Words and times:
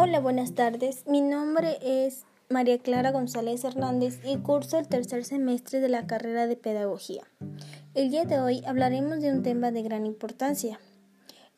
Hola, 0.00 0.20
buenas 0.20 0.54
tardes. 0.54 1.02
Mi 1.08 1.20
nombre 1.20 1.76
es 1.82 2.24
María 2.48 2.78
Clara 2.78 3.10
González 3.10 3.64
Hernández 3.64 4.20
y 4.24 4.36
curso 4.36 4.78
el 4.78 4.86
tercer 4.86 5.24
semestre 5.24 5.80
de 5.80 5.88
la 5.88 6.06
carrera 6.06 6.46
de 6.46 6.54
Pedagogía. 6.54 7.24
El 7.94 8.08
día 8.08 8.24
de 8.24 8.38
hoy 8.38 8.62
hablaremos 8.64 9.20
de 9.20 9.32
un 9.32 9.42
tema 9.42 9.72
de 9.72 9.82
gran 9.82 10.06
importancia, 10.06 10.78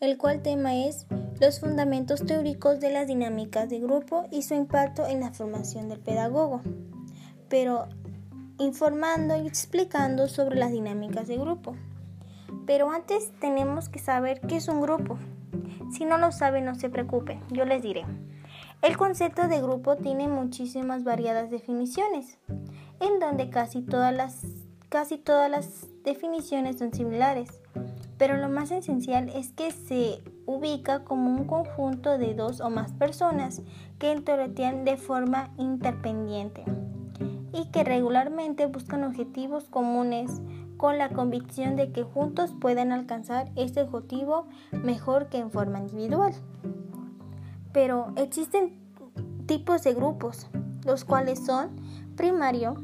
el 0.01 0.17
cual 0.17 0.41
tema 0.41 0.75
es 0.75 1.07
los 1.39 1.61
fundamentos 1.61 2.25
teóricos 2.25 2.81
de 2.81 2.91
las 2.91 3.09
dinámicas 3.09 3.69
de 3.69 3.79
grupo 3.79 4.27
y 4.31 4.41
su 4.41 4.55
impacto 4.55 5.07
en 5.07 5.21
la 5.21 5.35
formación 5.35 5.91
del 5.91 6.01
pedagogo, 6.01 6.63
pero 7.51 7.89
informando 8.59 9.37
y 9.37 9.47
explicando 9.47 10.29
sobre 10.29 10.57
las 10.57 10.73
dinámicas 10.73 11.29
de 11.29 11.37
grupo. 11.37 11.77
Pero 12.67 12.91
antes 12.91 13.33
tenemos 13.39 13.91
que 13.91 13.99
saber 13.99 14.41
qué 14.41 14.57
es 14.57 14.69
un 14.69 14.81
grupo. 14.81 15.19
Si 15.91 16.05
no 16.05 16.19
lo 16.19 16.33
saben, 16.33 16.65
no 16.65 16.75
se 16.75 16.91
preocupen, 16.91 17.41
yo 17.51 17.65
les 17.65 17.83
diré. 17.83 18.05
El 18.83 18.97
concepto 18.97 19.49
de 19.49 19.61
grupo 19.61 19.97
tiene 19.97 20.29
muchísimas 20.29 21.05
variadas 21.05 21.51
definiciones, 21.51 22.39
en 23.01 23.19
donde 23.19 23.51
casi 23.51 23.83
todas 23.83 24.15
las, 24.15 24.47
casi 24.89 25.19
todas 25.19 25.51
las 25.51 25.87
definiciones 26.03 26.79
son 26.79 26.93
similares, 26.95 27.61
pero 28.17 28.37
lo 28.37 28.49
más 28.49 28.71
esencial 28.71 29.29
es 29.31 29.53
que 29.53 29.71
se 29.71 30.23
ubica 30.47 31.05
como 31.05 31.31
un 31.31 31.45
conjunto 31.45 32.19
de 32.19 32.35
dos 32.35 32.61
o 32.61 32.71
más 32.71 32.93
personas 32.93 33.63
que 33.99 34.13
interactúan 34.13 34.85
de 34.85 34.97
forma 34.97 35.51
interpendiente 35.59 36.65
y 37.53 37.71
que 37.71 37.85
regularmente 37.85 38.67
buscan 38.67 39.05
objetivos 39.05 39.65
comunes 39.65 40.31
con 40.81 40.97
la 40.97 41.11
convicción 41.11 41.77
de 41.77 41.93
que 41.93 42.05
juntos 42.05 42.55
pueden 42.59 42.91
alcanzar 42.91 43.51
este 43.55 43.83
objetivo 43.83 44.47
mejor 44.73 45.29
que 45.29 45.37
en 45.37 45.51
forma 45.51 45.79
individual. 45.79 46.33
Pero 47.75 48.15
existen 48.17 48.81
tipos 49.45 49.83
de 49.83 49.93
grupos, 49.93 50.49
los 50.87 51.05
cuales 51.05 51.45
son 51.45 51.77
primario, 52.17 52.77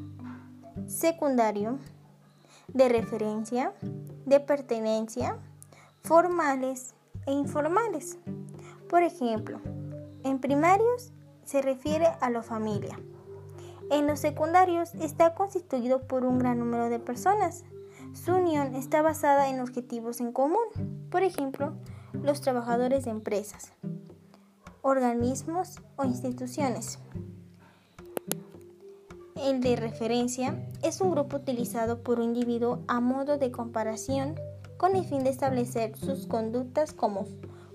secundario, 0.87 1.79
de 2.69 2.91
referencia, 2.91 3.73
de 4.27 4.41
pertenencia, 4.41 5.39
formales 6.03 6.95
e 7.25 7.33
informales. 7.33 8.19
Por 8.91 9.05
ejemplo, 9.05 9.59
en 10.23 10.39
primarios 10.39 11.15
se 11.45 11.63
refiere 11.63 12.09
a 12.21 12.29
la 12.29 12.43
familia. 12.43 13.01
En 13.91 14.07
los 14.07 14.21
secundarios 14.21 14.95
está 14.97 15.35
constituido 15.35 16.07
por 16.07 16.27
un 16.27 16.39
gran 16.39 16.59
número 16.59 16.91
de 16.91 16.99
personas. 16.99 17.65
Su 18.17 18.35
unión 18.35 18.75
está 18.75 19.03
basada 19.03 19.51
en 19.51 19.61
objetivos 19.61 20.21
en 20.21 20.33
común, 20.33 20.65
por 21.11 21.23
ejemplo, 21.23 21.75
los 22.15 22.41
trabajadores 22.41 23.05
de 23.05 23.11
empresas, 23.11 23.73
organismos 24.81 25.81
o 25.97 26.05
instituciones. 26.05 26.99
El 29.37 29.61
de 29.61 29.77
referencia 29.77 30.59
es 30.83 31.03
un 31.03 31.11
grupo 31.11 31.37
utilizado 31.37 32.03
por 32.03 32.19
un 32.19 32.35
individuo 32.35 32.81
a 32.89 33.01
modo 33.01 33.37
de 33.37 33.53
comparación 33.53 34.35
con 34.79 34.97
el 34.97 35.05
fin 35.05 35.23
de 35.23 35.31
establecer 35.31 35.97
sus 35.97 36.27
conductas 36.27 36.95
como, 36.95 37.27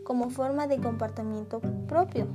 como 0.04 0.32
forma 0.32 0.66
de 0.66 0.80
comportamiento 0.80 1.62
propio. 1.88 2.28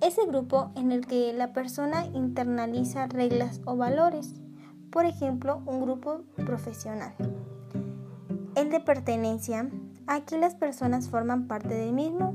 Es 0.00 0.16
el 0.16 0.28
grupo 0.28 0.70
en 0.76 0.92
el 0.92 1.06
que 1.06 1.32
la 1.32 1.52
persona 1.52 2.06
internaliza 2.06 3.08
reglas 3.08 3.60
o 3.66 3.76
valores, 3.76 4.39
por 4.90 5.06
ejemplo, 5.06 5.62
un 5.66 5.80
grupo 5.82 6.22
profesional. 6.44 7.14
El 8.54 8.70
de 8.70 8.80
pertenencia, 8.80 9.68
aquí 10.06 10.36
las 10.36 10.54
personas 10.54 11.08
forman 11.08 11.46
parte 11.46 11.74
del 11.74 11.92
mismo 11.92 12.34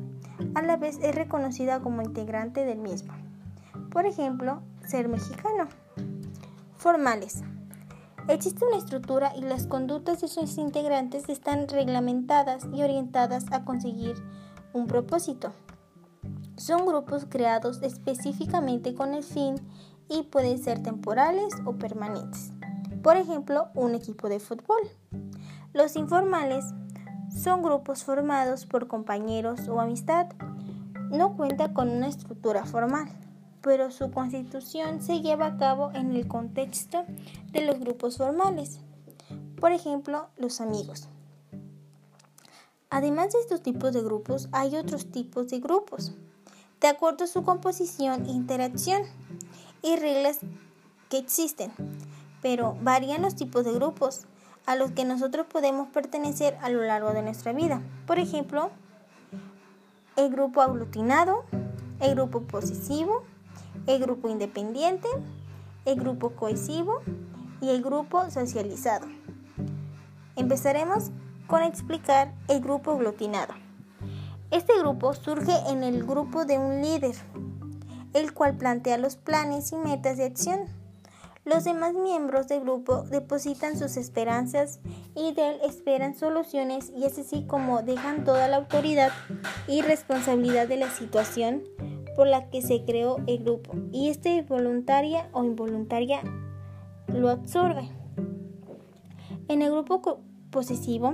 a 0.53 0.61
la 0.61 0.77
vez 0.77 0.97
es 1.01 1.15
reconocida 1.15 1.81
como 1.81 2.01
integrante 2.01 2.65
del 2.65 2.79
mismo. 2.79 3.13
Por 3.91 4.05
ejemplo, 4.05 4.61
ser 4.85 5.07
mexicano. 5.07 5.67
Formales. 6.77 7.43
Existe 8.27 8.65
una 8.65 8.77
estructura 8.77 9.33
y 9.35 9.41
las 9.41 9.67
conductas 9.67 10.21
de 10.21 10.27
sus 10.27 10.57
integrantes 10.57 11.29
están 11.29 11.67
reglamentadas 11.67 12.65
y 12.73 12.81
orientadas 12.81 13.45
a 13.51 13.63
conseguir 13.63 14.15
un 14.73 14.87
propósito. 14.87 15.53
Son 16.57 16.85
grupos 16.85 17.25
creados 17.29 17.81
específicamente 17.81 18.95
con 18.95 19.13
el 19.13 19.23
fin 19.23 19.55
y 20.09 20.23
pueden 20.23 20.57
ser 20.57 20.81
temporales 20.81 21.53
o 21.65 21.73
permanentes. 21.73 22.51
Por 23.03 23.17
ejemplo, 23.17 23.69
un 23.75 23.95
equipo 23.95 24.29
de 24.29 24.39
fútbol. 24.39 24.79
Los 25.73 25.95
informales 25.95 26.65
son 27.29 27.61
grupos 27.61 28.03
formados 28.03 28.65
por 28.65 28.87
compañeros 28.87 29.67
o 29.67 29.79
amistad. 29.79 30.27
No 31.11 31.35
cuenta 31.35 31.73
con 31.73 31.89
una 31.89 32.07
estructura 32.07 32.65
formal, 32.65 33.07
pero 33.61 33.91
su 33.91 34.11
constitución 34.11 35.01
se 35.01 35.21
lleva 35.21 35.47
a 35.47 35.57
cabo 35.57 35.91
en 35.93 36.15
el 36.15 36.27
contexto 36.27 37.05
de 37.51 37.65
los 37.65 37.79
grupos 37.79 38.17
formales. 38.17 38.79
Por 39.59 39.71
ejemplo, 39.71 40.27
los 40.37 40.61
amigos. 40.61 41.07
Además 42.89 43.33
de 43.33 43.39
estos 43.39 43.61
tipos 43.61 43.91
de 43.93 44.01
grupos, 44.01 44.47
hay 44.51 44.75
otros 44.75 45.11
tipos 45.11 45.49
de 45.49 45.59
grupos, 45.59 46.13
de 46.79 46.87
acuerdo 46.87 47.25
a 47.25 47.27
su 47.27 47.43
composición, 47.43 48.29
interacción 48.29 49.03
y 49.85 49.95
reglas 49.97 50.39
que 51.09 51.19
existen, 51.19 51.71
pero 52.41 52.75
varían 52.81 53.21
los 53.21 53.35
tipos 53.35 53.63
de 53.63 53.71
grupos 53.71 54.25
a 54.65 54.75
los 54.75 54.91
que 54.91 55.05
nosotros 55.05 55.45
podemos 55.45 55.87
pertenecer 55.89 56.57
a 56.61 56.69
lo 56.69 56.81
largo 56.81 57.13
de 57.13 57.21
nuestra 57.21 57.53
vida. 57.53 57.81
Por 58.07 58.17
ejemplo, 58.17 58.71
el 60.15 60.31
grupo 60.31 60.61
aglutinado, 60.61 61.43
el 61.99 62.15
grupo 62.15 62.41
posesivo, 62.41 63.23
el 63.85 64.01
grupo 64.01 64.27
independiente, 64.27 65.07
el 65.85 65.99
grupo 65.99 66.31
cohesivo 66.31 67.01
y 67.61 67.69
el 67.69 67.83
grupo 67.83 68.29
socializado. 68.31 69.05
Empezaremos 70.35 71.11
con 71.45 71.61
explicar 71.61 72.33
el 72.47 72.59
grupo 72.59 72.91
aglutinado. 72.91 73.53
Este 74.49 74.77
grupo 74.79 75.13
surge 75.13 75.53
en 75.69 75.83
el 75.83 76.03
grupo 76.05 76.45
de 76.45 76.57
un 76.57 76.81
líder, 76.81 77.15
el 78.15 78.33
cual 78.33 78.57
plantea 78.57 78.97
los 78.97 79.15
planes 79.15 79.71
y 79.71 79.75
metas 79.75 80.17
de 80.17 80.25
acción 80.25 80.61
los 81.45 81.63
demás 81.63 81.93
miembros 81.93 82.47
del 82.47 82.61
grupo 82.61 83.03
depositan 83.03 83.77
sus 83.77 83.97
esperanzas 83.97 84.79
y 85.13 85.31
de 85.33 85.49
él 85.51 85.57
esperan 85.63 86.15
soluciones 86.15 86.91
y 86.97 87.05
es 87.05 87.19
así 87.19 87.43
como 87.45 87.83
dejan 87.83 88.23
toda 88.23 88.47
la 88.47 88.57
autoridad 88.57 89.11
y 89.67 89.83
responsabilidad 89.83 90.67
de 90.67 90.77
la 90.77 90.89
situación 90.89 91.61
por 92.15 92.25
la 92.25 92.49
que 92.49 92.63
se 92.63 92.83
creó 92.83 93.17
el 93.27 93.43
grupo 93.43 93.73
y 93.91 94.09
este 94.09 94.41
voluntaria 94.41 95.29
o 95.33 95.43
involuntaria 95.43 96.23
lo 97.09 97.29
absorbe. 97.29 97.89
En 99.47 99.61
el 99.61 99.71
grupo 99.71 100.21
posesivo, 100.49 101.13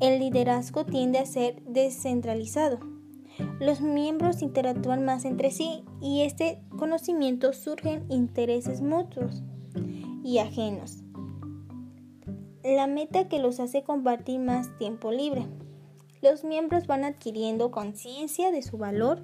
el 0.00 0.18
liderazgo 0.18 0.84
tiende 0.84 1.20
a 1.20 1.26
ser 1.26 1.62
descentralizado. 1.62 2.89
Los 3.60 3.82
miembros 3.82 4.40
interactúan 4.40 5.04
más 5.04 5.26
entre 5.26 5.50
sí 5.50 5.84
y 6.00 6.22
este 6.22 6.62
conocimiento 6.78 7.52
surgen 7.52 8.06
intereses 8.08 8.80
mutuos 8.80 9.42
y 10.24 10.38
ajenos. 10.38 11.04
La 12.64 12.86
meta 12.86 13.28
que 13.28 13.38
los 13.38 13.60
hace 13.60 13.82
compartir 13.82 14.40
más 14.40 14.74
tiempo 14.78 15.12
libre. 15.12 15.46
Los 16.22 16.42
miembros 16.42 16.86
van 16.86 17.04
adquiriendo 17.04 17.70
conciencia 17.70 18.50
de 18.50 18.62
su 18.62 18.78
valor 18.78 19.20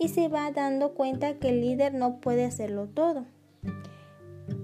y 0.00 0.08
se 0.08 0.26
va 0.26 0.50
dando 0.50 0.94
cuenta 0.94 1.38
que 1.38 1.50
el 1.50 1.60
líder 1.60 1.94
no 1.94 2.20
puede 2.20 2.44
hacerlo 2.44 2.88
todo. 2.88 3.24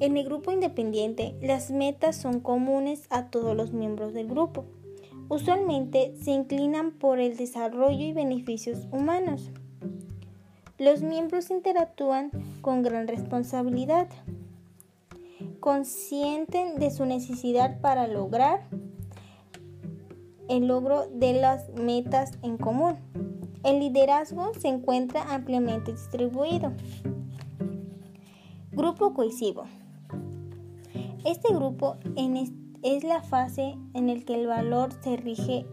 En 0.00 0.16
el 0.16 0.25
grupo 0.25 0.50
independiente, 0.50 1.37
las 1.41 1.71
metas 1.71 2.16
son 2.16 2.41
comunes 2.41 3.06
a 3.09 3.31
todos 3.31 3.56
los 3.56 3.72
miembros 3.72 4.15
del 4.15 4.27
grupo. 4.27 4.65
Usualmente 5.32 6.14
se 6.20 6.31
inclinan 6.31 6.90
por 6.93 7.19
el 7.19 7.38
desarrollo 7.38 8.05
y 8.05 8.12
beneficios 8.12 8.87
humanos. 8.93 9.50
Los 10.76 11.00
miembros 11.00 11.49
interactúan 11.49 12.31
con 12.61 12.82
gran 12.82 13.08
responsabilidad 13.08 14.08
conscienten 15.58 16.79
de 16.79 16.90
su 16.90 17.06
necesidad 17.06 17.81
para 17.81 18.08
lograr 18.08 18.69
el 20.50 20.67
logro 20.67 21.06
de 21.06 21.32
las 21.32 21.70
metas 21.70 22.38
en 22.43 22.58
común. 22.58 22.96
El 23.64 23.81
liderazgo 23.81 24.52
se 24.61 24.69
encuentra 24.69 25.32
ampliamente 25.32 25.93
distribuido. 25.93 26.75
Grupo 28.70 29.14
cohesivo. 29.14 29.64
Este 31.25 31.55
grupo 31.55 31.96
es 32.82 33.05
la 33.05 33.23
fase 33.23 33.76
en 33.94 34.08
la 34.08 34.20
que 34.25 34.34
el 34.34 34.46
valor 34.46 34.90
se 35.02 35.17
rige 35.17 35.64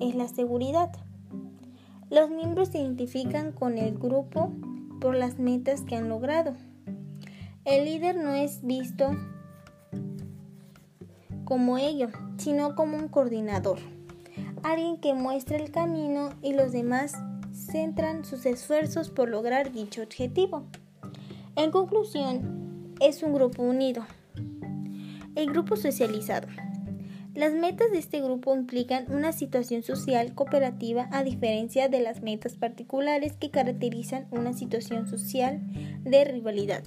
es 0.00 0.14
la 0.14 0.26
seguridad. 0.28 0.90
Los 2.10 2.30
miembros 2.30 2.68
se 2.68 2.78
identifican 2.78 3.52
con 3.52 3.76
el 3.76 3.98
grupo 3.98 4.52
por 5.00 5.14
las 5.14 5.38
metas 5.38 5.82
que 5.82 5.96
han 5.96 6.08
logrado. 6.08 6.54
El 7.64 7.84
líder 7.84 8.16
no 8.16 8.32
es 8.32 8.64
visto 8.64 9.10
como 11.44 11.76
ello, 11.76 12.08
sino 12.38 12.74
como 12.74 12.96
un 12.96 13.08
coordinador, 13.08 13.78
alguien 14.62 14.98
que 14.98 15.12
muestra 15.12 15.58
el 15.58 15.70
camino 15.70 16.30
y 16.40 16.54
los 16.54 16.72
demás 16.72 17.14
centran 17.52 18.24
sus 18.24 18.46
esfuerzos 18.46 19.10
por 19.10 19.28
lograr 19.28 19.72
dicho 19.72 20.02
objetivo. 20.02 20.64
En 21.56 21.70
conclusión, 21.70 22.94
es 23.00 23.22
un 23.22 23.34
grupo 23.34 23.62
unido. 23.62 24.04
El 25.36 25.50
grupo 25.50 25.74
socializado. 25.74 26.46
Las 27.34 27.52
metas 27.52 27.90
de 27.90 27.98
este 27.98 28.20
grupo 28.20 28.54
implican 28.54 29.10
una 29.12 29.32
situación 29.32 29.82
social 29.82 30.32
cooperativa 30.32 31.08
a 31.10 31.24
diferencia 31.24 31.88
de 31.88 31.98
las 31.98 32.22
metas 32.22 32.54
particulares 32.54 33.32
que 33.32 33.50
caracterizan 33.50 34.28
una 34.30 34.52
situación 34.52 35.08
social 35.08 35.60
de 36.04 36.24
rivalidad. 36.24 36.84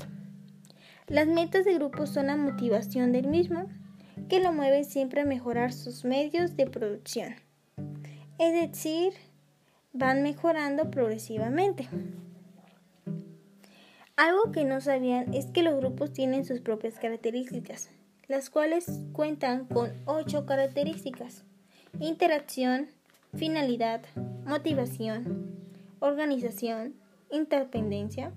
Las 1.08 1.28
metas 1.28 1.66
de 1.66 1.74
grupo 1.74 2.08
son 2.08 2.28
la 2.28 2.38
motivación 2.38 3.12
del 3.12 3.28
mismo, 3.28 3.68
que 4.30 4.40
lo 4.40 4.54
mueve 4.54 4.86
siempre 4.86 5.22
a 5.22 5.26
mejorar 5.26 5.74
sus 5.74 6.06
medios 6.06 6.56
de 6.56 6.68
producción. 6.68 7.36
Es 8.40 8.54
decir, 8.54 9.12
van 9.92 10.24
mejorando 10.24 10.90
progresivamente. 10.90 11.90
Algo 14.16 14.54
que 14.54 14.64
no 14.64 14.80
sabían 14.80 15.34
es 15.34 15.48
que 15.48 15.64
los 15.64 15.76
grupos 15.76 16.14
tienen 16.14 16.46
sus 16.46 16.62
propias 16.62 16.98
características 16.98 17.90
las 18.28 18.50
cuales 18.50 18.86
cuentan 19.14 19.66
con 19.66 19.94
ocho 20.06 20.46
características. 20.46 21.44
Interacción, 22.00 22.88
finalidad, 23.34 24.02
motivación, 24.46 25.56
organización, 26.00 26.96
interdependencia, 27.32 28.32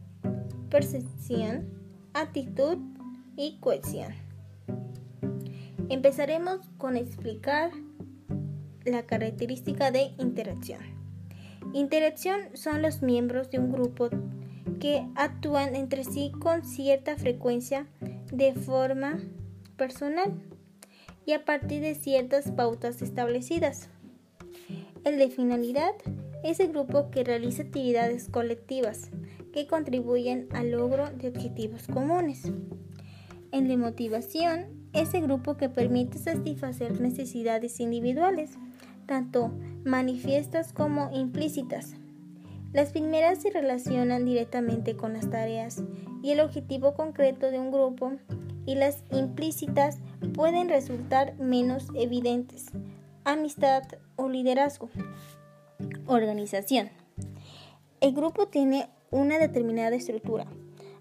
percepción, 0.71 1.69
actitud 2.15 2.79
y 3.37 3.59
cohesión. 3.59 4.15
Empezaremos 5.89 6.61
con 6.79 6.97
explicar 6.97 7.73
la 8.85 9.03
característica 9.03 9.91
de 9.91 10.13
interacción. 10.19 10.81
Interacción 11.73 12.41
son 12.55 12.81
los 12.81 13.03
miembros 13.03 13.51
de 13.51 13.59
un 13.59 13.73
grupo 13.73 14.09
que 14.81 15.07
actúan 15.17 15.75
entre 15.75 16.05
sí 16.05 16.33
con 16.41 16.65
cierta 16.65 17.17
frecuencia 17.17 17.87
de 18.33 18.55
forma 18.55 19.19
personal 19.81 20.35
y 21.25 21.33
a 21.33 21.47
partir 21.47 21.81
de 21.81 21.95
ciertas 21.95 22.53
pautas 22.53 23.01
establecidas. 23.01 23.89
El 25.05 25.19
de 25.19 25.31
finalidad 25.31 25.95
es 26.45 26.61
el 26.61 26.69
grupo 26.69 27.11
que 27.11 27.25
realiza 27.25 27.63
actividades 27.63 28.29
colectivas 28.29 29.11
que 29.55 29.67
contribuyen 29.67 30.49
al 30.53 30.73
logro 30.73 31.11
de 31.11 31.29
objetivos 31.29 31.87
comunes. 31.87 32.53
El 33.53 33.69
de 33.69 33.79
motivación 33.79 34.67
es 34.93 35.15
el 35.15 35.23
grupo 35.23 35.57
que 35.57 35.71
permite 35.71 36.19
satisfacer 36.19 37.01
necesidades 37.01 37.81
individuales, 37.81 38.59
tanto 39.07 39.51
manifiestas 39.83 40.75
como 40.75 41.11
implícitas. 41.11 41.95
Las 42.75 42.93
primeras 42.93 43.41
se 43.41 43.51
relacionan 43.51 44.27
directamente 44.27 44.95
con 44.95 45.15
las 45.15 45.31
tareas 45.31 45.83
y 46.23 46.33
el 46.33 46.41
objetivo 46.41 46.93
concreto 46.93 47.51
de 47.51 47.59
un 47.59 47.73
grupo 47.73 48.13
y 48.71 48.77
las 48.77 49.03
implícitas 49.11 49.99
pueden 50.33 50.69
resultar 50.69 51.37
menos 51.41 51.89
evidentes. 51.93 52.67
Amistad 53.25 53.83
o 54.15 54.29
liderazgo. 54.29 54.91
Organización. 56.07 56.89
El 58.01 58.15
grupo 58.15 58.47
tiene 58.47 58.89
una 59.11 59.41
determinada 59.41 59.97
estructura, 59.97 60.47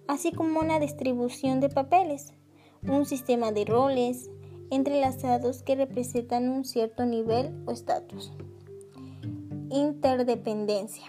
así 0.07 0.31
como 0.31 0.59
una 0.61 0.79
distribución 0.79 1.59
de 1.59 1.69
papeles, 1.69 2.33
un 2.81 3.05
sistema 3.05 3.51
de 3.51 3.65
roles 3.65 4.31
entrelazados 4.71 5.61
que 5.61 5.75
representan 5.75 6.49
un 6.49 6.65
cierto 6.65 7.05
nivel 7.05 7.53
o 7.67 7.71
estatus. 7.71 8.33
Interdependencia. 9.69 11.05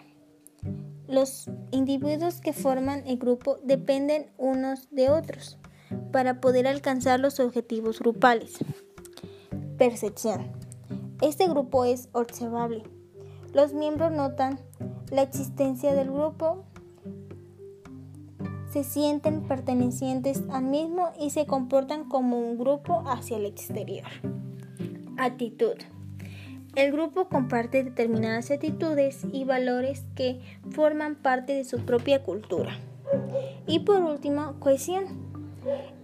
Los 1.09 1.49
individuos 1.71 2.43
que 2.43 2.53
forman 2.53 3.07
el 3.07 3.17
grupo 3.17 3.57
dependen 3.65 4.31
unos 4.37 4.91
de 4.91 5.09
otros 5.09 5.59
para 6.13 6.41
poder 6.41 6.67
alcanzar 6.67 7.21
los 7.21 7.41
objetivos 7.41 8.01
grupales. 8.01 8.59
Percepción. 9.79 10.53
Este 11.21 11.49
grupo 11.49 11.85
es 11.85 12.09
observable. 12.13 12.83
Los 13.53 13.73
miembros 13.73 14.13
notan 14.13 14.61
la 15.11 15.23
existencia 15.23 15.95
del 15.95 16.11
grupo, 16.11 16.65
se 18.71 18.85
sienten 18.85 19.43
pertenecientes 19.43 20.43
al 20.51 20.65
mismo 20.65 21.11
y 21.19 21.31
se 21.31 21.47
comportan 21.47 22.09
como 22.09 22.39
un 22.39 22.57
grupo 22.57 23.03
hacia 23.07 23.37
el 23.37 23.47
exterior. 23.47 24.07
Actitud. 25.19 25.75
El 26.77 26.93
grupo 26.93 27.29
comparte 27.29 27.83
determinadas 27.83 28.53
actitudes 28.53 29.27
y 29.33 29.45
valores 29.45 30.05
que 30.15 30.41
forman 30.71 31.17
parte 31.17 31.53
de 31.53 31.65
su 31.65 31.81
propia 31.81 32.23
cultura. 32.23 32.79
Y 33.67 33.81
por 33.81 34.03
último, 34.03 34.55
cohesión. 34.61 35.30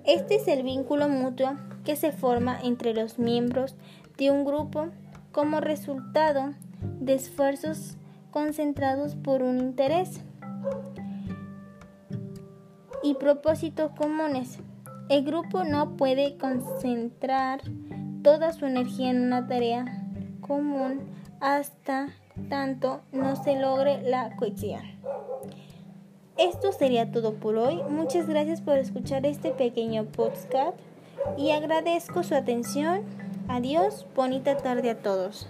Este 0.04 0.36
es 0.36 0.48
el 0.48 0.62
vínculo 0.62 1.08
mutuo 1.08 1.56
que 1.84 1.96
se 1.96 2.12
forma 2.12 2.58
entre 2.62 2.94
los 2.94 3.18
miembros 3.18 3.74
de 4.18 4.30
un 4.30 4.44
grupo 4.44 4.88
como 5.32 5.60
resultado 5.60 6.54
de 7.00 7.14
esfuerzos 7.14 7.96
concentrados 8.30 9.14
por 9.14 9.42
un 9.42 9.58
interés 9.58 10.20
y 13.02 13.14
propósitos 13.14 13.92
comunes. 13.92 14.58
El 15.08 15.24
grupo 15.24 15.64
no 15.64 15.96
puede 15.96 16.36
concentrar 16.36 17.60
toda 18.22 18.52
su 18.52 18.66
energía 18.66 19.10
en 19.10 19.22
una 19.22 19.46
tarea 19.46 19.84
común 20.40 21.00
hasta 21.40 22.08
tanto 22.48 23.02
no 23.12 23.36
se 23.36 23.58
logre 23.58 24.02
la 24.02 24.34
cohesión. 24.36 24.95
Esto 26.38 26.70
sería 26.72 27.10
todo 27.10 27.32
por 27.32 27.56
hoy. 27.56 27.80
Muchas 27.88 28.28
gracias 28.28 28.60
por 28.60 28.76
escuchar 28.76 29.24
este 29.24 29.52
pequeño 29.52 30.04
podcast 30.04 30.76
y 31.38 31.52
agradezco 31.52 32.22
su 32.22 32.34
atención. 32.34 33.02
Adiós, 33.48 34.04
bonita 34.14 34.58
tarde 34.58 34.90
a 34.90 34.98
todos. 34.98 35.48